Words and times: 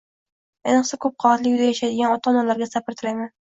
Ayniqsa, 0.71 0.99
koʻp 1.05 1.19
qavatli 1.25 1.53
uyda 1.53 1.69
yashaydigan 1.71 2.17
ota-onalarga 2.19 2.73
sabr 2.77 3.01
tilayman 3.01 3.35